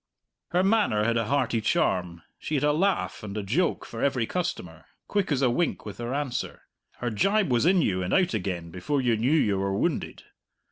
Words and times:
Her 0.47 0.63
manner 0.63 1.03
had 1.03 1.15
a 1.15 1.27
hearty 1.27 1.61
charm. 1.61 2.23
She 2.39 2.55
had 2.55 2.63
a 2.63 2.71
laugh 2.73 3.21
and 3.21 3.37
a 3.37 3.43
joke 3.43 3.85
for 3.85 4.03
every 4.03 4.25
customer, 4.25 4.85
quick 5.07 5.31
as 5.31 5.43
a 5.43 5.51
wink 5.51 5.85
with 5.85 5.99
her 5.99 6.11
answer; 6.11 6.63
her 6.95 7.11
gibe 7.11 7.51
was 7.51 7.67
in 7.67 7.83
you 7.83 8.01
and 8.01 8.11
out 8.11 8.33
again 8.33 8.71
before 8.71 8.99
you 8.99 9.15
knew 9.15 9.29
you 9.31 9.59
were 9.59 9.77
wounded. 9.77 10.23